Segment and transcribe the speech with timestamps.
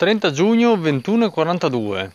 [0.00, 2.10] 30 giugno 21.42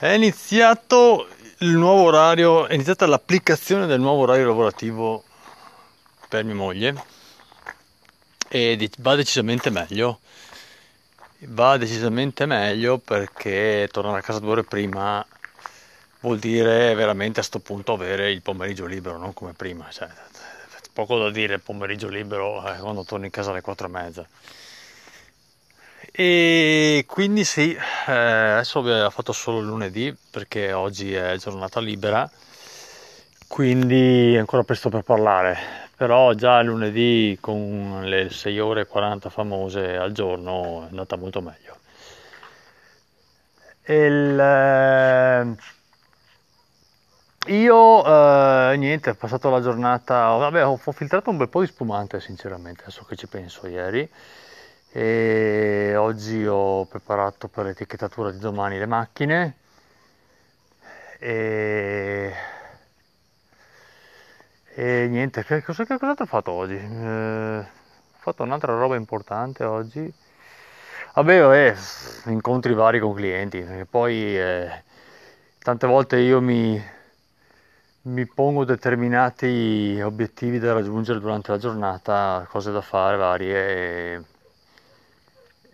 [0.00, 1.28] è iniziato
[1.60, 5.24] il nuovo orario, è iniziata l'applicazione del nuovo orario lavorativo
[6.28, 7.02] per mia moglie
[8.48, 10.20] e va decisamente meglio.
[11.38, 15.26] Va decisamente meglio perché tornare a casa due ore prima
[16.20, 19.88] vuol dire veramente a questo punto avere il pomeriggio libero, non come prima.
[19.90, 20.06] Cioè,
[20.92, 24.28] poco da dire pomeriggio libero eh, quando torni in casa alle quattro e mezza
[26.18, 32.26] e quindi sì, eh, adesso ho fatto solo lunedì perché oggi è giornata libera,
[33.46, 35.58] quindi è ancora presto per parlare,
[35.94, 41.42] però già lunedì con le 6 ore e 40 famose al giorno è andata molto
[41.42, 41.76] meglio.
[43.88, 45.54] Il, eh,
[47.52, 48.04] io
[48.72, 52.20] eh, niente, ho passato la giornata, vabbè ho, ho filtrato un bel po' di spumante
[52.20, 54.08] sinceramente, adesso che ci penso ieri
[54.96, 59.56] e oggi ho preparato per l'etichettatura di domani le macchine
[61.18, 62.32] e,
[64.74, 66.76] e niente, che cosa, che cosa ho fatto oggi?
[66.76, 70.12] Eh, ho fatto un'altra roba importante oggi.
[71.14, 71.76] Vabbè, vabbè,
[72.26, 74.82] incontri vari con clienti, perché poi eh,
[75.58, 76.80] tante volte io mi,
[78.02, 84.24] mi pongo determinati obiettivi da raggiungere durante la giornata, cose da fare varie.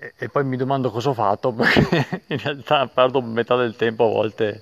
[0.03, 4.06] E, e, poi mi domando cosa ho fatto perché in realtà perdo metà del tempo
[4.06, 4.61] a volte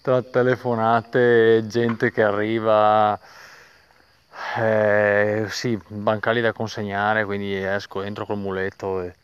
[0.00, 3.18] tra telefonate, gente che arriva,
[4.56, 9.14] eh, sì, bancali da consegnare, quindi esco, entro col muletto e,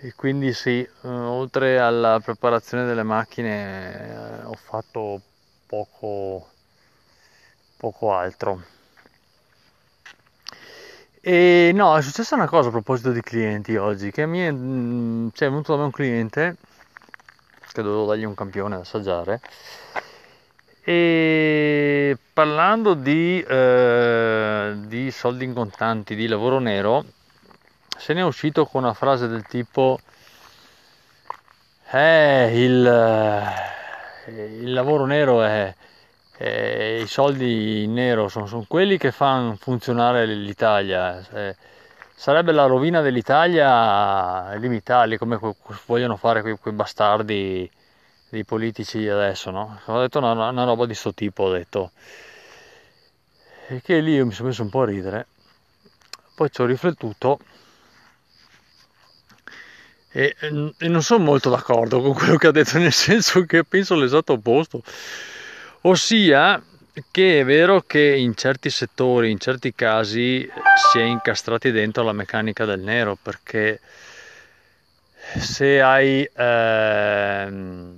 [0.00, 5.20] e quindi sì, eh, oltre alla preparazione delle macchine eh, ho fatto
[5.66, 6.48] poco,
[7.76, 8.81] poco altro.
[11.24, 15.28] E no, è successa una cosa a proposito di clienti oggi, che mi è, mm,
[15.32, 16.56] cioè, è venuto da me un cliente,
[17.72, 19.40] che dovevo dargli un campione da assaggiare,
[20.82, 27.04] e parlando di, eh, di soldi in contanti, di lavoro nero,
[27.96, 30.00] se ne è uscito con una frase del tipo,
[31.92, 32.84] eh, il,
[34.26, 35.72] eh, il lavoro nero è
[36.42, 41.24] eh, i soldi in nero sono, sono, quelli che fanno funzionare l'Italia.
[41.32, 41.56] Eh,
[42.16, 45.38] sarebbe la rovina dell'Italia limitarli come
[45.86, 47.70] vogliono fare quei, quei bastardi
[48.28, 49.80] dei politici adesso, no?
[49.84, 51.92] Ho detto una, una roba di questo tipo, ho detto.
[53.68, 55.26] E che lì io mi sono messo un po' a ridere.
[56.34, 57.38] Poi ci ho riflettuto
[60.10, 63.94] e, e non sono molto d'accordo con quello che ha detto, nel senso che penso
[63.94, 64.82] l'esatto opposto
[65.82, 66.62] ossia
[67.10, 70.46] che è vero che in certi settori, in certi casi
[70.90, 73.80] si è incastrati dentro la meccanica del nero perché
[75.38, 77.94] se hai eh,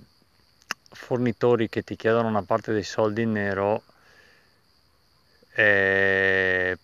[0.93, 3.83] fornitori che ti chiedono una parte dei soldi in nero
[5.55, 6.79] eh,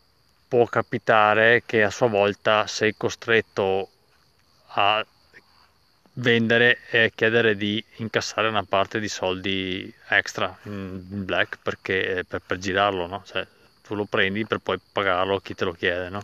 [0.49, 3.89] può capitare che a sua volta sei costretto
[4.73, 5.05] a
[6.21, 12.59] vendere e chiedere di incassare una parte di soldi extra in black perché, per, per
[12.59, 13.23] girarlo, no?
[13.27, 13.47] Cioè,
[13.83, 16.23] tu lo prendi per poi pagarlo a chi te lo chiede, no?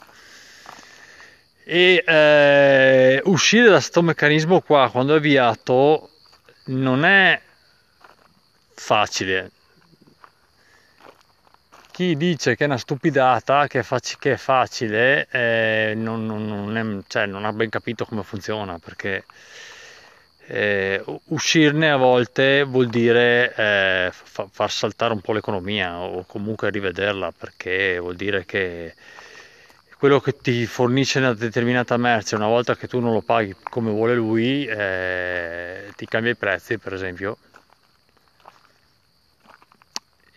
[1.65, 6.11] E eh, uscire da questo meccanismo qua quando è avviato
[6.67, 7.41] non è
[8.75, 9.51] facile.
[11.91, 16.47] Chi dice che è una stupidata, che è, fac- che è facile, eh, non, non,
[16.47, 19.25] non, è, cioè, non ha ben capito come funziona perché
[20.49, 26.71] eh, uscirne a volte vuol dire eh, fa, far saltare un po' l'economia o comunque
[26.71, 28.95] rivederla perché vuol dire che
[29.99, 33.91] quello che ti fornisce una determinata merce una volta che tu non lo paghi come
[33.91, 37.39] vuole lui eh, ti cambia i prezzi per esempio.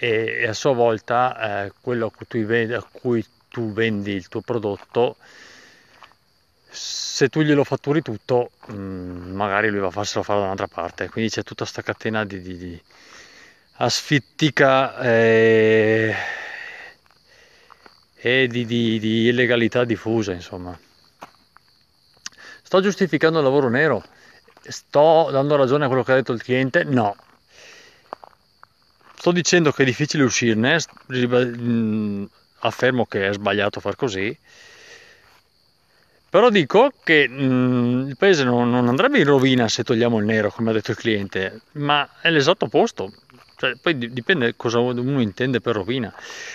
[0.01, 4.29] E, e a sua volta eh, quello a cui, vendi, a cui tu vendi il
[4.29, 5.17] tuo prodotto
[6.71, 11.09] se tu glielo fatturi tutto, mm, magari lui va a farselo fare da un'altra parte.
[11.09, 12.81] Quindi c'è tutta questa catena di, di, di
[13.77, 16.15] asfittica e,
[18.15, 20.77] e di, di, illegalità diffusa, insomma.
[22.61, 24.03] Sto giustificando il lavoro nero?
[24.61, 26.83] Sto dando ragione a quello che ha detto il cliente?
[26.83, 27.15] No.
[29.15, 30.77] Sto dicendo che è difficile uscirne,
[31.11, 32.25] mm,
[32.59, 34.37] affermo che è sbagliato far così
[36.29, 40.25] però dico che mh, mm, il paese non, non, andrebbe in rovina se togliamo il
[40.25, 43.11] nero, come ha detto il cliente, ma è l'esatto opposto.
[43.55, 46.13] Cioè, poi dipende cosa uno intende per rovina.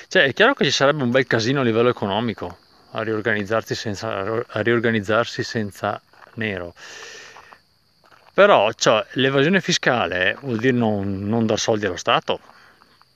[0.08, 2.58] Cioè, è chiaro che ci sarebbe un bel casino a livello economico
[2.92, 6.00] a riorganizzarsi senza, a riorganizzarsi senza
[6.34, 6.74] nero.
[8.32, 12.40] Però cioè, l'evasione fiscale vuol dire non, non dar soldi allo Stato.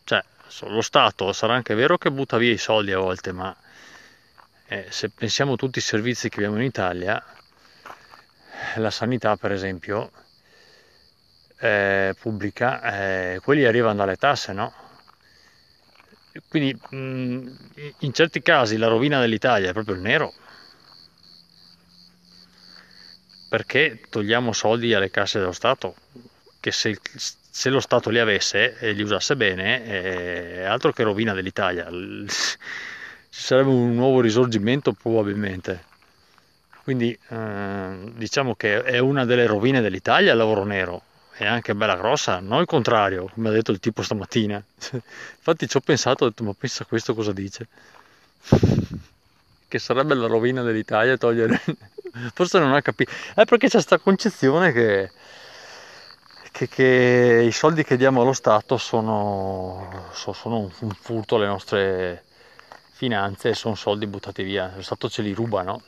[0.05, 0.23] Cioè,
[0.69, 3.55] lo Stato sarà anche vero che butta via i soldi a volte, ma
[4.69, 7.23] eh, se pensiamo a tutti i servizi che abbiamo in Italia,
[8.77, 10.11] la sanità per esempio,
[11.59, 14.73] eh, pubblica, eh, quelli arrivano dalle tasse, no?
[16.49, 17.49] Quindi mh, mm,
[18.01, 20.35] in certi casi la rovina dell'Italia è proprio il nero.
[23.49, 25.97] Perché togliamo soldi alle casse dello Stato,
[26.61, 31.33] che se, se lo Stato li avesse e li usasse bene, è altro che rovina
[31.33, 31.89] dell'Italia.
[33.31, 35.85] Ci sarebbe un nuovo risorgimento probabilmente.
[36.83, 41.03] Quindi eh, diciamo che è una delle rovine dell'Italia il lavoro nero,
[41.33, 44.57] è anche bella grossa, non il contrario, come ha detto il tipo stamattina.
[44.91, 47.69] Infatti ci ho pensato, ho detto ma pensa questo cosa dice?
[49.69, 51.61] che sarebbe la rovina dell'Italia togliere...
[52.33, 53.13] Forse non ha capito.
[53.35, 55.11] È perché c'è questa concezione che,
[56.51, 62.25] che, che, i soldi che diamo allo Stato sono, sono un, un furto alle nostre
[62.99, 64.73] finanze sono soldi buttati via.
[64.75, 65.81] Lo Stato ce li ruba, no?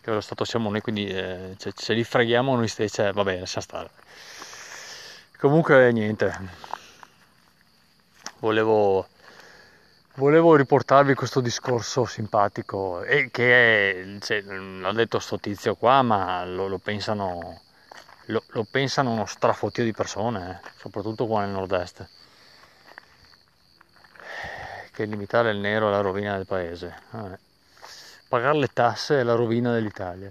[0.00, 3.40] Che lo Stato siamo noi, quindi eh, cioè, ce li freghiamo noi stessi, eh, vabbè,
[3.40, 3.90] lascia stare.
[5.38, 6.34] Comunque niente,
[8.38, 9.08] volevo,
[10.14, 16.46] volevo riportarvi questo discorso simpatico e che è, cioè, l'ha detto sto tizio qua, ma
[16.46, 17.60] lo, lo pensano,
[18.26, 22.08] lo, lo, pensano uno strafotio di persone, eh, soprattutto qua nel nord-est,
[24.92, 26.94] che limitare il nero è la rovina del paese.
[27.10, 27.38] Vabbè.
[28.28, 30.30] Pagare le tasse è la rovina dell'Italia.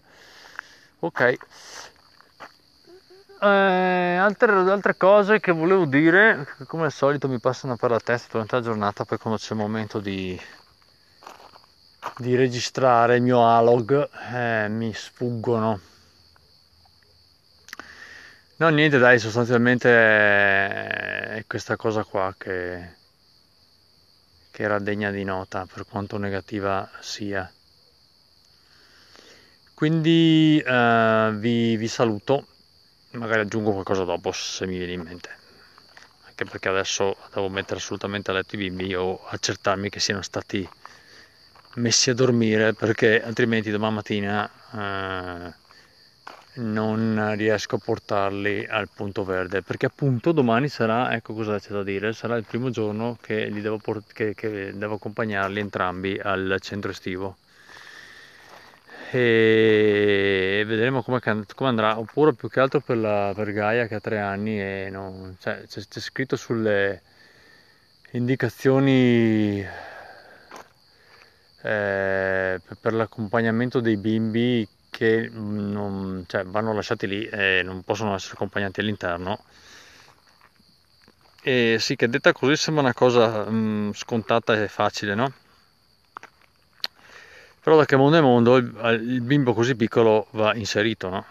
[0.99, 1.37] Ok.
[3.41, 8.27] Eh, altre, altre, cose che volevo dire, come al solito mi passano per la testa
[8.31, 10.39] durante la giornata, poi quando c'è il momento di,
[12.17, 15.79] di registrare il mio alog eh, mi sfuggono.
[18.57, 22.93] No, niente, dai, sostanzialmente è questa cosa qua che,
[24.51, 27.51] che era degna di nota, per quanto negativa sia.
[29.73, 32.45] Quindi eh, vi, vi saluto
[33.11, 35.29] magari aggiungo qualcosa dopo se mi viene in mente
[36.25, 40.67] anche perché adesso devo mettere assolutamente a letto i bimbi o accertarmi che siano stati
[41.75, 45.53] messi a dormire perché altrimenti domani mattina eh,
[46.55, 51.81] non riesco a portarli al punto verde perché appunto domani sarà ecco cosa c'è da
[51.81, 56.91] dire sarà il primo giorno che, devo, port- che, che devo accompagnarli entrambi al centro
[56.91, 57.37] estivo.
[59.13, 63.99] E vedremo come, come andrà oppure più che altro per, la, per Gaia che ha
[63.99, 67.01] tre anni e non, cioè, c'è, c'è, scritto sulle
[68.11, 69.59] indicazioni
[71.61, 78.33] eh, per l'accompagnamento dei bimbi che non, cioè, vanno lasciati lì e non possono essere
[78.33, 79.39] accompagnati all'interno
[81.41, 85.33] e sì che detta così sembra una cosa mh, scontata e facile no?
[87.63, 91.25] però da che mondo è mondo il, bimbo così piccolo va inserito no?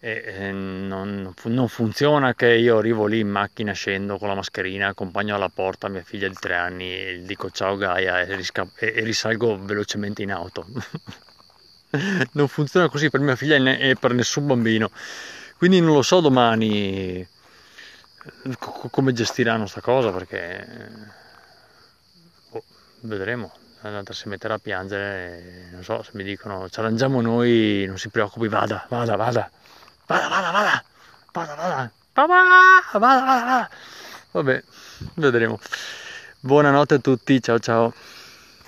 [0.00, 5.36] e, non, non, funziona che io arrivo lì in macchina scendo con la mascherina accompagno
[5.36, 9.58] alla porta mia figlia di tre anni e dico ciao Gaia e, risca- e risalgo
[9.62, 10.66] velocemente in auto
[12.32, 14.90] non funziona così per mia figlia e per nessun bambino.
[15.56, 17.26] Quindi non lo so domani
[18.90, 20.66] come gestiranno sta cosa perché
[22.50, 22.64] boh,
[23.00, 23.52] vedremo.
[23.82, 28.10] L'altra si metterà a piangere, non so, se mi dicono ci arrangiamo noi, non si
[28.10, 29.50] preoccupi, vada, vada, vada,
[30.06, 30.84] vada, vada, vada,
[31.32, 33.70] vada, vada, vada, vada, vada,
[34.32, 34.62] vabbè,
[35.14, 35.58] vedremo.
[36.40, 37.94] Buonanotte a tutti, ciao ciao.